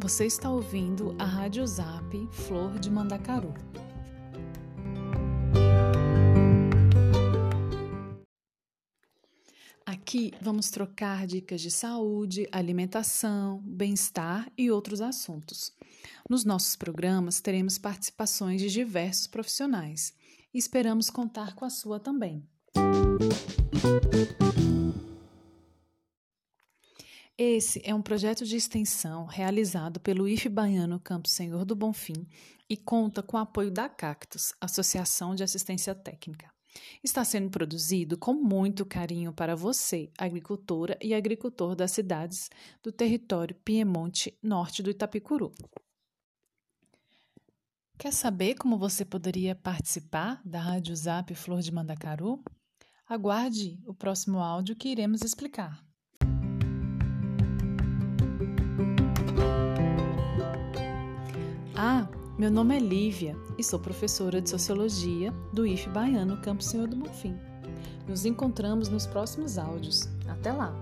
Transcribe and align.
Você 0.00 0.26
está 0.26 0.50
ouvindo 0.50 1.14
a 1.16 1.24
Rádio 1.24 1.64
Zap 1.64 2.28
Flor 2.32 2.76
de 2.78 2.90
Mandacaru. 2.90 3.54
Aqui 9.86 10.32
vamos 10.42 10.70
trocar 10.70 11.24
dicas 11.24 11.60
de 11.60 11.70
saúde, 11.70 12.48
alimentação, 12.50 13.62
bem-estar 13.64 14.50
e 14.58 14.72
outros 14.72 15.00
assuntos. 15.00 15.72
Nos 16.28 16.44
nossos 16.44 16.74
programas 16.74 17.40
teremos 17.40 17.78
participações 17.78 18.60
de 18.60 18.68
diversos 18.68 19.28
profissionais 19.28 20.12
e 20.52 20.58
esperamos 20.58 21.10
contar 21.10 21.54
com 21.54 21.64
a 21.64 21.70
sua 21.70 22.00
também. 22.00 22.44
Esse 27.40 27.80
é 27.84 27.94
um 27.94 28.02
projeto 28.02 28.44
de 28.44 28.56
extensão 28.56 29.24
realizado 29.24 30.00
pelo 30.00 30.26
IF 30.26 30.48
Baiano 30.48 30.98
Campo 30.98 31.28
Senhor 31.28 31.64
do 31.64 31.76
Bonfim 31.76 32.26
e 32.68 32.76
conta 32.76 33.22
com 33.22 33.36
o 33.36 33.40
apoio 33.40 33.70
da 33.70 33.88
Cactus, 33.88 34.52
Associação 34.60 35.36
de 35.36 35.44
Assistência 35.44 35.94
Técnica. 35.94 36.52
Está 37.00 37.24
sendo 37.24 37.48
produzido 37.48 38.18
com 38.18 38.34
muito 38.34 38.84
carinho 38.84 39.32
para 39.32 39.54
você, 39.54 40.10
agricultora 40.18 40.98
e 41.00 41.14
agricultor 41.14 41.76
das 41.76 41.92
cidades 41.92 42.50
do 42.82 42.90
território 42.90 43.54
Piemonte 43.54 44.36
Norte 44.42 44.82
do 44.82 44.90
Itapicuru. 44.90 45.52
Quer 47.96 48.12
saber 48.12 48.56
como 48.56 48.76
você 48.76 49.04
poderia 49.04 49.54
participar 49.54 50.42
da 50.44 50.58
Rádio 50.58 50.96
Zap 50.96 51.32
Flor 51.36 51.60
de 51.60 51.70
Mandacaru? 51.70 52.42
Aguarde 53.06 53.80
o 53.86 53.94
próximo 53.94 54.40
áudio 54.40 54.74
que 54.74 54.88
iremos 54.88 55.22
explicar. 55.22 55.87
Meu 62.38 62.52
nome 62.52 62.76
é 62.76 62.78
Lívia 62.78 63.36
e 63.58 63.64
sou 63.64 63.80
professora 63.80 64.40
de 64.40 64.48
Sociologia 64.48 65.34
do 65.52 65.66
IF 65.66 65.88
Baiano 65.88 66.36
Campo 66.36 66.62
Senhor 66.62 66.86
do 66.86 66.94
Bonfim. 66.94 67.36
Nos 68.06 68.24
encontramos 68.24 68.88
nos 68.88 69.08
próximos 69.08 69.58
áudios. 69.58 70.08
Até 70.28 70.52
lá! 70.52 70.72